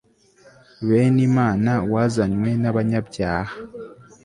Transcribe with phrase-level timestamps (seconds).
[0.87, 3.53] bene imana, wazanywe n'abanyabyaha